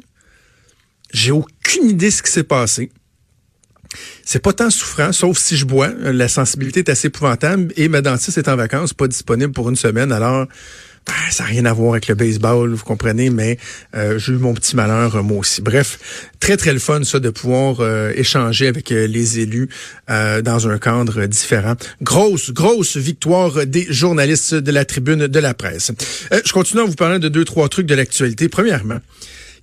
J'ai 1.12 1.32
aucune 1.32 1.90
idée 1.90 2.10
ce 2.10 2.22
qui 2.22 2.30
s'est 2.30 2.44
passé. 2.44 2.90
C'est 4.24 4.40
pas 4.40 4.52
tant 4.52 4.70
souffrant, 4.70 5.12
sauf 5.12 5.38
si 5.38 5.56
je 5.56 5.64
bois. 5.64 5.88
La 5.88 6.28
sensibilité 6.28 6.80
est 6.80 6.90
assez 6.90 7.08
épouvantable 7.08 7.72
et 7.76 7.88
ma 7.88 8.02
dentiste 8.02 8.38
est 8.38 8.48
en 8.48 8.56
vacances, 8.56 8.92
pas 8.92 9.08
disponible 9.08 9.52
pour 9.52 9.68
une 9.68 9.76
semaine. 9.76 10.12
Alors, 10.12 10.46
ben, 11.08 11.14
ça 11.30 11.44
n'a 11.44 11.48
rien 11.48 11.64
à 11.64 11.72
voir 11.72 11.92
avec 11.92 12.06
le 12.08 12.14
baseball, 12.14 12.74
vous 12.74 12.84
comprenez, 12.84 13.30
mais 13.30 13.58
euh, 13.96 14.18
j'ai 14.18 14.32
eu 14.34 14.36
mon 14.36 14.52
petit 14.52 14.76
malheur 14.76 15.16
euh, 15.16 15.22
moi 15.22 15.38
aussi. 15.38 15.62
Bref, 15.62 15.98
très 16.38 16.58
très 16.58 16.74
le 16.74 16.78
fun 16.78 17.02
ça 17.02 17.18
de 17.18 17.30
pouvoir 17.30 17.80
euh, 17.80 18.12
échanger 18.14 18.68
avec 18.68 18.90
les 18.90 19.40
élus 19.40 19.68
dans 20.08 20.68
un 20.68 20.78
cadre 20.78 21.24
différent. 21.26 21.74
Grosse 22.02 22.50
grosse 22.50 22.96
victoire 22.96 23.66
des 23.66 23.86
journalistes 23.90 24.54
de 24.54 24.70
la 24.70 24.84
tribune 24.84 25.26
de 25.26 25.38
la 25.38 25.54
presse. 25.54 25.92
je 26.30 26.52
continue 26.52 26.82
en 26.82 26.86
vous 26.86 26.94
parlant 26.94 27.18
de 27.18 27.28
deux 27.28 27.44
trois 27.44 27.68
trucs 27.68 27.86
de 27.86 27.94
l'actualité. 27.94 28.48
Premièrement, 28.48 28.98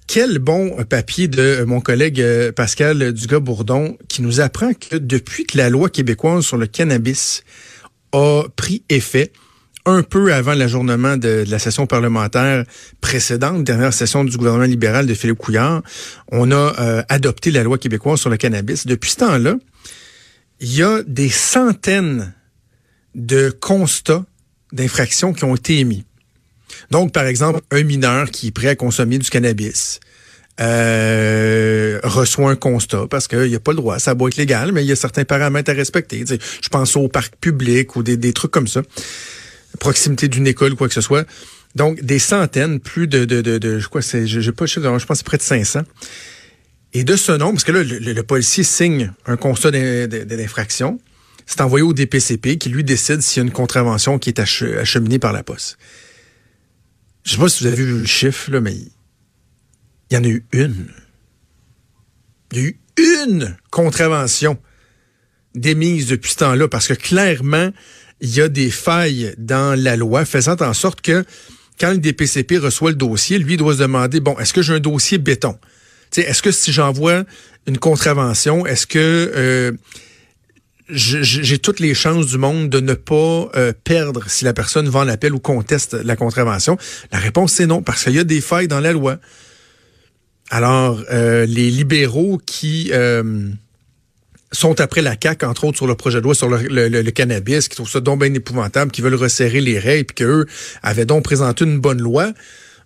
quel 0.07 0.39
bon 0.39 0.83
papier 0.83 1.27
de 1.27 1.63
mon 1.65 1.81
collègue 1.81 2.23
Pascal 2.55 3.13
Dugas-Bourdon 3.13 3.97
qui 4.07 4.21
nous 4.21 4.39
apprend 4.39 4.73
que 4.73 4.97
depuis 4.97 5.45
que 5.45 5.57
la 5.57 5.69
loi 5.69 5.89
québécoise 5.89 6.45
sur 6.45 6.57
le 6.57 6.67
cannabis 6.67 7.43
a 8.11 8.43
pris 8.55 8.83
effet, 8.89 9.31
un 9.85 10.01
peu 10.01 10.33
avant 10.33 10.53
l'ajournement 10.53 11.15
de, 11.15 11.45
la 11.47 11.59
session 11.59 11.85
parlementaire 11.85 12.65
précédente, 13.01 13.63
dernière 13.63 13.93
session 13.93 14.23
du 14.23 14.35
gouvernement 14.35 14.65
libéral 14.65 15.05
de 15.05 15.13
Philippe 15.13 15.37
Couillard, 15.37 15.83
on 16.31 16.51
a 16.51 16.73
euh, 16.79 17.03
adopté 17.07 17.51
la 17.51 17.63
loi 17.63 17.77
québécoise 17.77 18.19
sur 18.19 18.29
le 18.29 18.37
cannabis. 18.37 18.87
Depuis 18.87 19.11
ce 19.11 19.17
temps-là, 19.17 19.55
il 20.59 20.75
y 20.75 20.81
a 20.81 21.03
des 21.03 21.29
centaines 21.29 22.33
de 23.13 23.49
constats 23.49 24.25
d'infractions 24.73 25.33
qui 25.33 25.43
ont 25.43 25.55
été 25.55 25.79
émis. 25.79 26.03
Donc, 26.89 27.13
par 27.13 27.25
exemple, 27.25 27.61
un 27.71 27.83
mineur 27.83 28.31
qui 28.31 28.47
est 28.47 28.51
prêt 28.51 28.69
à 28.69 28.75
consommer 28.75 29.19
du 29.19 29.29
cannabis 29.29 29.99
euh, 30.59 31.99
reçoit 32.03 32.49
un 32.49 32.55
constat 32.55 33.07
parce 33.09 33.27
qu'il 33.27 33.43
n'y 33.43 33.55
a 33.55 33.59
pas 33.59 33.71
le 33.71 33.77
droit. 33.77 33.99
Ça 33.99 34.15
doit 34.15 34.29
être 34.29 34.37
légal, 34.37 34.71
mais 34.71 34.83
il 34.83 34.87
y 34.87 34.91
a 34.91 34.95
certains 34.95 35.25
paramètres 35.25 35.69
à 35.69 35.73
respecter. 35.73 36.25
je 36.27 36.69
pense 36.69 36.95
au 36.95 37.07
parc 37.07 37.35
public 37.35 37.95
ou 37.95 38.03
des 38.03 38.33
trucs 38.33 38.51
comme 38.51 38.67
ça 38.67 38.81
proximité 39.79 40.27
d'une 40.27 40.47
école, 40.47 40.75
quoi 40.75 40.87
que 40.87 40.93
ce 40.93 41.01
soit. 41.01 41.27
Donc, 41.75 42.01
des 42.01 42.19
centaines, 42.19 42.79
plus 42.79 43.07
de, 43.07 43.25
de, 43.25 43.41
de, 43.41 43.79
je 43.79 43.87
crois, 43.87 44.01
c'est, 44.01 44.27
je, 44.27 44.51
pas 44.51 44.65
je 44.65 44.79
pense 44.79 45.05
que 45.05 45.15
c'est 45.15 45.25
près 45.25 45.37
de 45.37 45.43
500. 45.43 45.81
Et 46.93 47.03
de 47.03 47.17
ce 47.17 47.33
nombre, 47.33 47.53
parce 47.53 47.65
que 47.65 47.73
là, 47.73 47.83
le, 47.83 48.23
policier 48.23 48.63
signe 48.63 49.11
un 49.25 49.35
constat 49.35 49.71
d'infraction, 49.71 50.99
c'est 51.45 51.59
envoyé 51.59 51.83
au 51.83 51.93
DPCP 51.93 52.57
qui 52.57 52.69
lui 52.69 52.85
décide 52.85 53.21
s'il 53.21 53.41
y 53.41 53.45
a 53.45 53.47
une 53.47 53.51
contravention 53.51 54.17
qui 54.17 54.29
est 54.29 54.39
acheminée 54.39 55.19
par 55.19 55.33
la 55.33 55.43
poste. 55.43 55.77
Je 57.23 57.33
sais 57.33 57.37
pas 57.37 57.49
si 57.49 57.63
vous 57.63 57.67
avez 57.67 57.75
vu 57.75 57.99
le 57.99 58.05
chiffre, 58.05 58.49
mais 58.59 58.73
il 60.09 60.13
y 60.13 60.17
en 60.17 60.23
a 60.23 60.27
eu 60.27 60.45
une. 60.53 60.87
Il 62.53 62.59
y 62.59 62.61
a 62.61 62.67
eu 62.67 62.79
une 62.97 63.57
contravention 63.71 64.57
démise 65.53 66.07
depuis 66.07 66.31
ce 66.31 66.37
temps-là, 66.37 66.69
parce 66.69 66.87
que 66.87 66.93
clairement, 66.93 67.71
il 68.21 68.35
y 68.35 68.41
a 68.41 68.47
des 68.47 68.71
failles 68.71 69.33
dans 69.37 69.79
la 69.79 69.95
loi 69.95 70.25
faisant 70.25 70.55
en 70.59 70.73
sorte 70.73 71.01
que 71.01 71.25
quand 71.79 71.91
le 71.91 71.97
DPCP 71.97 72.57
reçoit 72.57 72.91
le 72.91 72.95
dossier, 72.95 73.37
lui 73.37 73.57
doit 73.57 73.73
se 73.73 73.79
demander, 73.79 74.19
bon, 74.19 74.37
est-ce 74.39 74.53
que 74.53 74.61
j'ai 74.61 74.73
un 74.73 74.79
dossier 74.79 75.17
béton? 75.17 75.57
Est-ce 76.15 76.41
que 76.41 76.51
si 76.51 76.71
j'envoie 76.71 77.23
une 77.67 77.77
contravention, 77.77 78.65
est-ce 78.65 78.87
que 78.87 78.99
euh, 79.35 79.71
j'ai 80.87 81.59
toutes 81.59 81.81
les 81.81 81.93
chances 81.93 82.27
du 82.27 82.37
monde 82.37 82.69
de 82.69 82.79
ne 82.79 82.93
pas 82.93 83.49
euh, 83.55 83.73
perdre 83.83 84.23
si 84.29 84.45
la 84.45 84.53
personne 84.53 84.87
vend 84.87 85.03
l'appel 85.03 85.33
ou 85.33 85.39
conteste 85.39 85.93
la 85.93 86.15
contravention? 86.15 86.77
La 87.11 87.19
réponse, 87.19 87.53
c'est 87.53 87.65
non, 87.65 87.81
parce 87.81 88.03
qu'il 88.03 88.13
y 88.13 88.19
a 88.19 88.23
des 88.23 88.39
failles 88.39 88.69
dans 88.69 88.79
la 88.79 88.93
loi. 88.93 89.17
Alors, 90.49 91.03
euh, 91.11 91.45
les 91.45 91.71
libéraux 91.71 92.39
qui 92.45 92.91
sont 94.51 94.79
après 94.79 95.01
la 95.01 95.15
CAQ, 95.21 95.45
entre 95.45 95.65
autres, 95.65 95.77
sur 95.77 95.87
le 95.87 95.95
projet 95.95 96.19
de 96.19 96.23
loi 96.23 96.35
sur 96.35 96.49
le, 96.49 97.09
cannabis, 97.11 97.67
qui 97.67 97.75
trouvent 97.75 97.89
ça 97.89 97.99
donc 97.99 98.21
bien 98.21 98.33
épouvantable, 98.33 98.91
qui 98.91 99.01
veulent 99.01 99.15
resserrer 99.15 99.61
les 99.61 99.79
règles, 99.79 100.05
puis 100.05 100.25
qu'eux 100.25 100.45
avaient 100.81 101.05
donc 101.05 101.23
présenté 101.23 101.65
une 101.65 101.79
bonne 101.79 102.01
loi, 102.01 102.31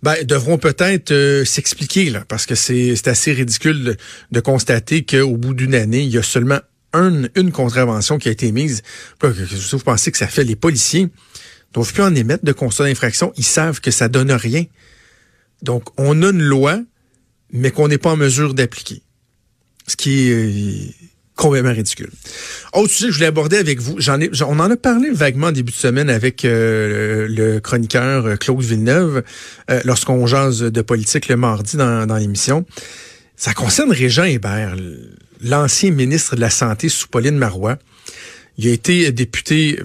ben, 0.01 0.15
devront 0.23 0.57
peut-être 0.57 1.11
euh, 1.11 1.43
s'expliquer, 1.43 2.09
là, 2.09 2.23
parce 2.27 2.45
que 2.45 2.55
c'est 2.55 3.07
assez 3.07 3.33
ridicule 3.33 3.97
de, 4.31 4.39
constater 4.39 5.03
qu'au 5.03 5.35
bout 5.35 5.53
d'une 5.53 5.75
année, 5.75 6.01
il 6.01 6.09
y 6.09 6.17
a 6.17 6.23
seulement 6.23 6.59
une, 6.93 7.51
contravention 7.51 8.17
qui 8.17 8.29
a 8.29 8.31
été 8.31 8.51
mise. 8.51 8.81
Vous 9.21 9.79
pensez 9.79 10.11
que 10.11 10.17
ça 10.17 10.27
fait 10.27 10.43
les 10.43 10.55
policiers? 10.55 11.09
Doivent 11.73 11.93
plus 11.93 12.01
en 12.01 12.15
émettre 12.15 12.45
de 12.45 12.51
constat 12.51 12.85
d'infraction. 12.85 13.31
Ils 13.37 13.43
savent 13.43 13.79
que 13.79 13.91
ça 13.91 14.07
donne 14.07 14.31
rien. 14.31 14.65
Donc, 15.61 15.83
on 15.97 16.23
a 16.23 16.29
une 16.31 16.41
loi, 16.41 16.81
mais 17.51 17.69
qu'on 17.69 17.89
n'est 17.89 17.99
pas 17.99 18.11
en 18.11 18.17
mesure 18.17 18.55
d'appliquer. 18.55 19.03
Ce 19.85 19.95
qui 19.95 20.29
est 20.29 20.95
complètement 21.39 21.71
ridicule. 21.71 22.09
Autre 22.73 22.91
sujet 22.91 23.07
que 23.07 23.13
je 23.13 23.17
voulais 23.17 23.27
aborder 23.27 23.57
avec 23.57 23.79
vous, 23.79 23.95
j'en 23.97 24.19
ai, 24.19 24.29
on 24.41 24.59
en 24.59 24.69
a 24.69 24.75
parlé 24.75 25.09
vaguement 25.09 25.47
en 25.47 25.51
début 25.53 25.71
de 25.71 25.77
semaine 25.77 26.09
avec 26.09 26.43
euh, 26.43 27.27
le 27.29 27.61
chroniqueur 27.61 28.25
euh, 28.25 28.35
Claude 28.35 28.61
Villeneuve 28.61 29.23
euh, 29.71 29.79
lorsqu'on 29.85 30.27
jase 30.27 30.59
de 30.59 30.81
politique 30.81 31.29
le 31.29 31.37
mardi 31.37 31.77
dans, 31.77 32.05
dans 32.05 32.17
l'émission. 32.17 32.65
Ça 33.37 33.53
concerne 33.53 33.93
Régent 33.93 34.25
Hébert, 34.25 34.75
l'ancien 35.41 35.91
ministre 35.91 36.35
de 36.35 36.41
la 36.41 36.49
Santé 36.49 36.89
sous 36.89 37.07
Pauline 37.07 37.37
Marois. 37.37 37.77
Il 38.57 38.67
a 38.67 38.71
été 38.71 39.09
député 39.13 39.79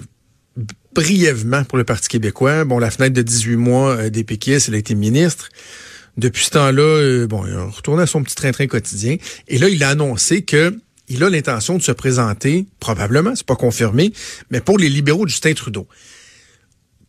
brièvement 0.93 1.63
pour 1.63 1.77
le 1.77 1.85
Parti 1.85 2.09
québécois. 2.09 2.65
Bon, 2.65 2.79
la 2.79 2.91
fenêtre 2.91 3.13
de 3.13 3.21
18 3.21 3.55
mois 3.55 4.09
des 4.09 4.25
péquistes, 4.25 4.67
il 4.67 4.75
a 4.75 4.77
été 4.77 4.93
ministre. 4.93 5.47
Depuis 6.17 6.43
ce 6.43 6.49
temps-là, 6.49 7.27
bon, 7.27 7.45
il 7.45 7.53
a 7.53 7.63
retourné 7.63 8.03
à 8.03 8.07
son 8.07 8.23
petit 8.23 8.35
train-train 8.35 8.67
quotidien. 8.67 9.15
Et 9.47 9.57
là, 9.57 9.69
il 9.69 9.81
a 9.85 9.89
annoncé 9.89 10.41
que 10.41 10.77
il 11.07 11.23
a 11.23 11.29
l'intention 11.29 11.77
de 11.77 11.83
se 11.83 11.91
présenter, 11.91 12.65
probablement, 12.79 13.35
c'est 13.35 13.45
pas 13.45 13.55
confirmé, 13.55 14.11
mais 14.49 14.61
pour 14.61 14.77
les 14.77 14.89
libéraux 14.89 15.25
de 15.25 15.29
Justin 15.29 15.53
Trudeau. 15.53 15.87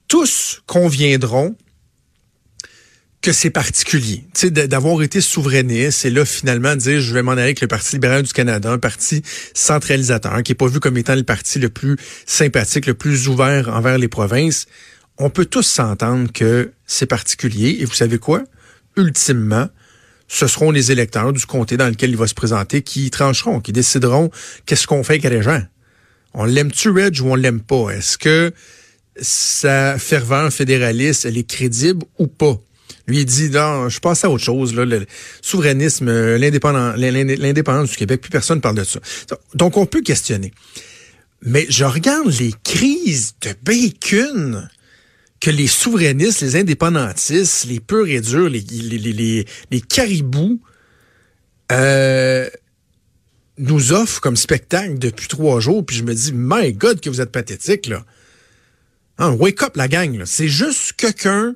Tous 0.09 0.63
conviendront 0.67 1.57
que 3.23 3.33
c'est 3.33 3.51
particulier, 3.51 4.25
d'avoir 4.69 5.03
été 5.03 5.21
souverainiste 5.21 6.05
et 6.05 6.11
là 6.11 6.25
finalement 6.25 6.77
dire 6.77 7.01
je 7.01 7.13
vais 7.13 7.23
m'en 7.23 7.33
aller 7.33 7.43
avec 7.43 7.61
le 7.61 7.67
Parti 7.67 7.97
libéral 7.97 8.23
du 8.23 8.33
Canada, 8.33 8.71
un 8.71 8.79
parti 8.79 9.23
centralisateur 9.53 10.45
qui 10.45 10.53
est 10.53 10.55
pas 10.55 10.69
vu 10.69 10.79
comme 10.79 10.97
étant 10.97 11.17
le 11.17 11.25
parti 11.25 11.59
le 11.59 11.69
plus 11.69 11.97
sympathique, 12.25 12.87
le 12.87 12.95
plus 12.95 13.27
ouvert 13.27 13.69
envers 13.75 13.99
les 13.99 14.07
provinces. 14.07 14.67
On 15.19 15.29
peut 15.29 15.47
tous 15.47 15.67
s'entendre 15.67 16.31
que 16.33 16.73
c'est 16.87 17.07
particulier 17.07 17.79
et 17.81 17.85
vous 17.85 17.95
savez 17.95 18.19
quoi? 18.19 18.45
Ultimement, 18.97 19.69
ce 20.29 20.47
seront 20.47 20.71
les 20.71 20.91
électeurs 20.93 21.33
du 21.33 21.47
comté 21.47 21.77
dans 21.77 21.89
lequel 21.89 22.11
il 22.11 22.17
va 22.17 22.27
se 22.27 22.35
présenter 22.35 22.83
qui 22.83 23.11
trancheront, 23.11 23.61
qui 23.61 23.73
décideront 23.73 24.31
qu'est-ce 24.67 24.87
qu'on 24.87 25.05
fait 25.05 25.15
avec 25.15 25.25
les 25.31 25.43
gens. 25.43 25.63
On 26.35 26.45
l'aime-tu, 26.45 26.91
Reg, 26.91 27.21
ou 27.23 27.31
on 27.31 27.35
l'aime 27.35 27.61
pas? 27.61 27.91
Est-ce 27.91 28.19
que 28.19 28.53
sa 29.21 29.99
ferveur 29.99 30.53
fédéraliste, 30.53 31.25
elle 31.25 31.39
est 31.39 31.49
crédible 31.49 32.05
ou 32.19 32.27
pas? 32.27 32.61
Lui, 33.07 33.21
il 33.21 33.25
dit, 33.25 33.51
non, 33.51 33.89
je 33.89 34.01
passe 34.01 34.25
à 34.25 34.31
autre 34.31 34.43
chose, 34.43 34.75
le 34.75 35.07
souverainisme, 35.41 36.11
l'indépendance 36.37 37.91
du 37.91 37.97
Québec, 37.97 38.21
plus 38.21 38.31
personne 38.31 38.61
parle 38.61 38.75
de 38.75 38.85
ça. 38.85 38.99
Donc, 39.55 39.77
on 39.77 39.87
peut 39.87 40.03
questionner. 40.03 40.53
Mais 41.43 41.67
je 41.69 41.85
regarde 41.85 42.33
les 42.41 42.53
crises 42.65 43.35
de 43.43 43.51
bacon 43.63 44.69
que 45.41 45.51
les 45.51 45.67
souverainistes, 45.67 46.41
les 46.41 46.57
indépendantistes, 46.57 47.65
les 47.67 47.81
purs 47.81 48.09
et 48.09 48.21
durs, 48.21 48.49
les, 48.49 48.61
les, 48.61 49.47
les, 49.71 49.81
caribous, 49.81 50.61
euh, 51.73 52.49
nous 53.59 53.93
offrent 53.93 54.21
comme 54.21 54.37
spectacle 54.37 54.99
depuis 54.99 55.29
trois 55.29 55.61
jours. 55.61 55.85
Puis 55.85 55.97
je 55.97 56.05
me 56.05 56.15
dis, 56.15 56.33
my 56.35 56.73
God, 56.73 57.01
que 57.01 57.11
vous 57.11 57.21
êtes 57.21 57.33
pathétique, 57.33 57.87
là. 57.87 58.05
Hein, 59.19 59.31
wake 59.33 59.63
up, 59.63 59.77
la 59.77 59.89
gang, 59.89 60.17
là. 60.17 60.27
C'est 60.27 60.49
juste 60.49 60.93
quelqu'un 60.95 61.55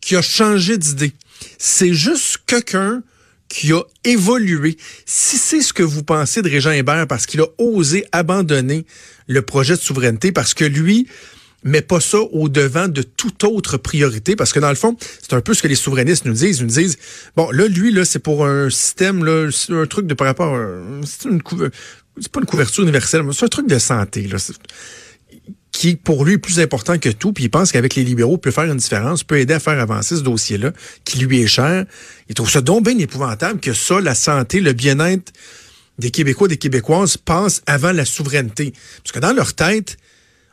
qui 0.00 0.16
a 0.16 0.22
changé 0.22 0.78
d'idée. 0.78 1.12
C'est 1.58 1.94
juste 1.94 2.38
quelqu'un 2.46 3.02
qui 3.48 3.72
a 3.72 3.82
évolué. 4.04 4.76
Si 5.06 5.36
c'est 5.36 5.60
ce 5.60 5.72
que 5.72 5.82
vous 5.82 6.02
pensez 6.02 6.42
de 6.42 6.48
Régent 6.48 6.72
Hébert 6.72 7.06
parce 7.06 7.26
qu'il 7.26 7.40
a 7.40 7.46
osé 7.58 8.06
abandonner 8.12 8.86
le 9.26 9.42
projet 9.42 9.76
de 9.76 9.80
souveraineté, 9.80 10.32
parce 10.32 10.54
que 10.54 10.64
lui, 10.64 11.06
mais 11.64 11.82
pas 11.82 12.00
ça 12.00 12.18
au 12.18 12.48
devant 12.48 12.88
de 12.88 13.02
toute 13.02 13.42
autre 13.42 13.78
priorité, 13.78 14.36
parce 14.36 14.52
que 14.52 14.60
dans 14.60 14.68
le 14.68 14.74
fond, 14.76 14.96
c'est 15.20 15.32
un 15.32 15.40
peu 15.40 15.54
ce 15.54 15.62
que 15.62 15.68
les 15.68 15.74
souverainistes 15.74 16.26
nous 16.26 16.34
disent. 16.34 16.58
Ils 16.60 16.66
nous 16.66 16.74
disent, 16.74 16.98
bon, 17.36 17.50
là, 17.50 17.66
lui, 17.66 17.92
là, 17.92 18.04
c'est 18.04 18.18
pour 18.18 18.46
un 18.46 18.70
système, 18.70 19.24
là, 19.24 19.48
un 19.70 19.86
truc 19.86 20.06
de 20.06 20.14
par 20.14 20.26
rapport, 20.26 20.56
c'est 21.04 21.28
une 21.28 21.42
pas 22.30 22.40
une 22.40 22.46
couverture 22.46 22.82
universelle, 22.84 23.22
mais 23.24 23.32
c'est 23.32 23.44
un 23.44 23.48
truc 23.48 23.66
de 23.66 23.78
santé, 23.78 24.28
là, 24.28 24.38
qui 25.72 25.96
pour 25.96 26.24
lui 26.24 26.34
est 26.34 26.38
plus 26.38 26.60
important 26.60 26.98
que 26.98 27.08
tout, 27.08 27.32
puis 27.32 27.44
il 27.44 27.50
pense 27.50 27.72
qu'avec 27.72 27.96
les 27.96 28.04
libéraux 28.04 28.38
peut 28.38 28.52
faire 28.52 28.64
une 28.64 28.76
différence, 28.76 29.24
peut 29.24 29.40
aider 29.40 29.54
à 29.54 29.58
faire 29.58 29.80
avancer 29.80 30.16
ce 30.16 30.20
dossier-là, 30.20 30.72
qui 31.04 31.18
lui 31.18 31.40
est 31.40 31.48
cher. 31.48 31.84
Il 32.28 32.34
trouve 32.36 32.48
ça 32.48 32.60
donc 32.60 32.84
bien 32.84 32.96
épouvantable 32.96 33.58
que 33.58 33.72
ça, 33.72 34.00
la 34.00 34.14
santé, 34.14 34.60
le 34.60 34.72
bien-être 34.72 35.32
des 35.98 36.10
Québécois, 36.10 36.46
des 36.46 36.58
Québécoises, 36.58 37.16
passe 37.16 37.62
avant 37.66 37.90
la 37.90 38.04
souveraineté. 38.04 38.72
Parce 39.02 39.12
que 39.12 39.18
dans 39.18 39.32
leur 39.32 39.54
tête, 39.54 39.96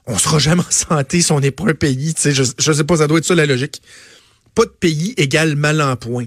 on 0.07 0.17
sera 0.17 0.39
jamais 0.39 0.61
en 0.61 0.71
santé 0.71 1.21
si 1.21 1.31
on 1.31 1.39
n'est 1.39 1.51
pas 1.51 1.65
un 1.67 1.73
pays. 1.73 2.13
Je, 2.23 2.43
je 2.57 2.71
sais 2.71 2.83
pas, 2.83 2.97
ça 2.97 3.07
doit 3.07 3.19
être 3.19 3.25
ça 3.25 3.35
la 3.35 3.45
logique. 3.45 3.81
Pas 4.55 4.65
de 4.65 4.71
pays 4.71 5.13
égale 5.17 5.55
mal 5.55 5.81
en 5.81 5.95
point. 5.95 6.25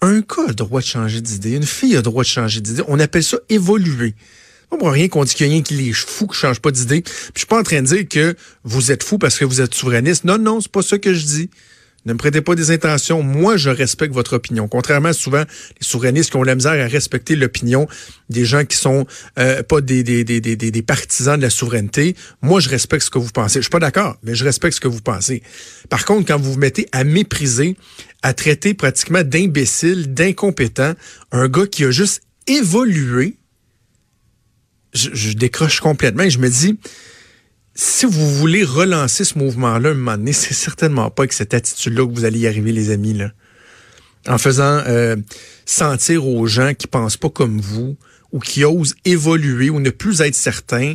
un 0.00 0.20
gars 0.20 0.44
a 0.44 0.48
le 0.48 0.54
droit 0.54 0.80
de 0.80 0.86
changer 0.86 1.20
d'idée, 1.20 1.52
une 1.52 1.66
fille 1.66 1.94
a 1.94 1.96
le 1.96 2.02
droit 2.02 2.22
de 2.22 2.28
changer 2.28 2.60
d'idée. 2.60 2.82
On 2.88 3.00
appelle 3.00 3.24
ça 3.24 3.38
évoluer. 3.48 4.14
Pas 4.70 4.78
pour 4.78 4.90
rien 4.90 5.08
qu'on 5.08 5.24
dit 5.24 5.34
qu'il 5.34 5.46
y 5.46 5.48
a 5.48 5.52
rien 5.52 5.62
qui 5.62 5.88
est 5.88 5.92
fou 5.92 6.26
qui 6.26 6.36
change 6.36 6.60
pas 6.60 6.70
d'idée. 6.70 7.02
Puis 7.02 7.12
je 7.34 7.40
suis 7.40 7.46
pas 7.46 7.58
en 7.58 7.62
train 7.62 7.82
de 7.82 7.86
dire 7.86 8.08
que 8.08 8.36
vous 8.64 8.90
êtes 8.90 9.02
fou 9.02 9.18
parce 9.18 9.38
que 9.38 9.44
vous 9.44 9.60
êtes 9.60 9.74
souverainiste. 9.74 10.24
Non, 10.24 10.38
non, 10.38 10.60
c'est 10.60 10.70
pas 10.70 10.82
ça 10.82 10.98
que 10.98 11.14
je 11.14 11.24
dis. 11.24 11.50
Ne 12.06 12.12
me 12.12 12.18
prêtez 12.18 12.40
pas 12.40 12.54
des 12.54 12.70
intentions. 12.70 13.22
Moi, 13.22 13.56
je 13.56 13.68
respecte 13.68 14.14
votre 14.14 14.34
opinion. 14.34 14.68
Contrairement 14.68 15.12
souvent 15.12 15.42
les 15.42 15.86
souverainistes 15.86 16.30
qui 16.30 16.36
ont 16.36 16.44
la 16.44 16.54
misère 16.54 16.72
à 16.72 16.86
respecter 16.88 17.34
l'opinion 17.34 17.88
des 18.30 18.44
gens 18.44 18.64
qui 18.64 18.76
sont 18.76 19.06
euh, 19.40 19.64
pas 19.64 19.80
des, 19.80 20.04
des, 20.04 20.22
des, 20.22 20.40
des, 20.40 20.82
partisans 20.82 21.36
de 21.36 21.42
la 21.42 21.50
souveraineté. 21.50 22.14
Moi, 22.42 22.60
je 22.60 22.68
respecte 22.68 23.04
ce 23.04 23.10
que 23.10 23.18
vous 23.18 23.30
pensez. 23.30 23.58
Je 23.58 23.64
suis 23.64 23.70
pas 23.70 23.80
d'accord, 23.80 24.16
mais 24.22 24.36
je 24.36 24.44
respecte 24.44 24.76
ce 24.76 24.80
que 24.80 24.88
vous 24.88 25.00
pensez. 25.00 25.42
Par 25.90 26.04
contre, 26.04 26.26
quand 26.28 26.40
vous 26.40 26.52
vous 26.52 26.58
mettez 26.58 26.88
à 26.92 27.02
mépriser, 27.02 27.76
à 28.22 28.32
traiter 28.34 28.72
pratiquement 28.74 29.24
d'imbécile, 29.24 30.14
d'incompétent, 30.14 30.94
un 31.32 31.48
gars 31.48 31.66
qui 31.66 31.84
a 31.84 31.90
juste 31.90 32.22
évolué, 32.46 33.34
je 34.94 35.32
décroche 35.32 35.80
complètement 35.80 36.22
et 36.22 36.30
je 36.30 36.38
me 36.38 36.48
dis, 36.48 36.78
si 37.78 38.06
vous 38.06 38.34
voulez 38.36 38.64
relancer 38.64 39.22
ce 39.22 39.38
mouvement-là 39.38 39.90
un 39.90 39.94
moment 39.94 40.16
donné, 40.16 40.32
c'est 40.32 40.54
certainement 40.54 41.10
pas 41.10 41.24
avec 41.24 41.34
cette 41.34 41.52
attitude-là 41.52 42.06
que 42.06 42.12
vous 42.12 42.24
allez 42.24 42.40
y 42.40 42.46
arriver, 42.46 42.72
les 42.72 42.90
amis. 42.90 43.12
Là. 43.12 43.32
En 44.26 44.38
faisant 44.38 44.82
euh, 44.86 45.16
sentir 45.66 46.26
aux 46.26 46.46
gens 46.46 46.72
qui 46.72 46.86
pensent 46.86 47.18
pas 47.18 47.28
comme 47.28 47.60
vous 47.60 47.96
ou 48.32 48.40
qui 48.40 48.64
osent 48.64 48.94
évoluer 49.04 49.68
ou 49.68 49.78
ne 49.78 49.90
plus 49.90 50.22
être 50.22 50.34
certains, 50.34 50.94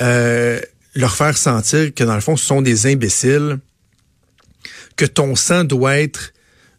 euh, 0.00 0.60
leur 0.94 1.16
faire 1.16 1.36
sentir 1.36 1.92
que 1.92 2.04
dans 2.04 2.14
le 2.14 2.20
fond, 2.20 2.36
ce 2.36 2.46
sont 2.46 2.62
des 2.62 2.86
imbéciles, 2.86 3.58
que 4.94 5.04
ton 5.04 5.34
sang 5.34 5.64
doit 5.64 5.98
être 5.98 6.32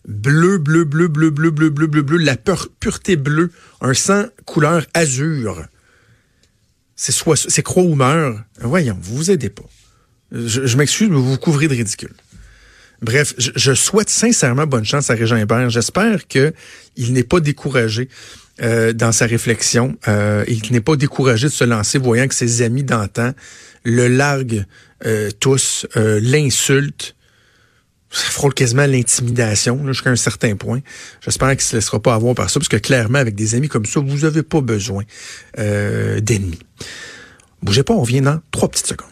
bleu, 0.07 0.59
bleu, 0.59 0.85
bleu, 0.85 1.09
bleu, 1.09 1.29
bleu, 1.29 1.51
bleu, 1.51 1.69
bleu, 1.69 1.87
bleu, 1.87 2.01
bleu, 2.03 2.17
la 2.19 2.37
pureté 2.37 3.17
bleue, 3.17 3.51
un 3.81 3.93
sang 3.93 4.27
couleur 4.45 4.85
azur 4.93 5.65
c'est 6.95 7.11
soit 7.11 7.37
c'est 7.37 7.63
croix 7.63 7.83
ou 7.83 7.95
meurt. 7.95 8.37
Voyons, 8.61 8.97
vous 9.01 9.17
vous 9.17 9.31
aidez 9.31 9.49
pas. 9.49 9.63
Je, 10.31 10.77
m'excuse, 10.77 11.09
mais 11.09 11.15
vous 11.15 11.31
vous 11.31 11.37
couvrez 11.37 11.67
de 11.67 11.75
ridicule. 11.75 12.13
Bref, 13.01 13.33
je, 13.37 13.73
souhaite 13.73 14.09
sincèrement 14.09 14.65
bonne 14.65 14.85
chance 14.85 15.09
à 15.09 15.13
Régent 15.13 15.35
Hébert. 15.35 15.69
J'espère 15.69 16.25
qu'il 16.27 16.53
n'est 16.97 17.23
pas 17.23 17.39
découragé 17.39 18.09
euh, 18.61 18.93
dans 18.93 19.11
sa 19.11 19.25
réflexion 19.25 19.97
euh, 20.07 20.45
qu'il 20.45 20.71
n'est 20.71 20.81
pas 20.81 20.95
découragé 20.95 21.47
de 21.47 21.51
se 21.51 21.63
lancer, 21.63 21.99
voyant 21.99 22.27
que 22.27 22.33
ses 22.33 22.61
amis 22.61 22.83
d'antan 22.83 23.33
le 23.83 24.07
larguent 24.07 24.65
euh, 25.05 25.29
tous, 25.39 25.85
l'insultent. 25.95 27.15
Ça 28.13 28.29
frôle 28.29 28.53
quasiment 28.53 28.85
l'intimidation 28.85 29.85
jusqu'à 29.87 30.11
un 30.11 30.15
certain 30.15 30.55
point. 30.55 30.81
J'espère 31.21 31.49
qu'il 31.49 31.57
ne 31.57 31.61
se 31.61 31.75
laissera 31.75 31.99
pas 31.99 32.13
avoir 32.13 32.35
par 32.35 32.49
ça, 32.49 32.59
parce 32.59 32.69
que 32.69 32.77
clairement, 32.77 33.17
avec 33.17 33.33
des 33.33 33.55
amis 33.55 33.69
comme 33.69 33.85
ça, 33.85 33.99
vous 33.99 34.19
n'avez 34.19 34.43
pas 34.43 34.61
besoin 34.61 35.03
d'ennemis. 35.57 36.59
Bougez 37.63 37.83
pas, 37.83 37.93
on 37.93 38.01
revient 38.01 38.21
dans 38.21 38.39
trois 38.51 38.69
petites 38.69 38.87
secondes. 38.87 39.09